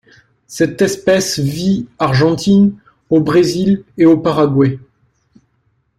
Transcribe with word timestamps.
Cette 0.47 0.81
espèce 0.81 1.37
vit 1.37 1.85
Argentine, 1.99 2.73
au 3.11 3.21
Brésil 3.21 3.83
et 3.99 4.07
au 4.07 4.17
Paraguay. 4.17 4.79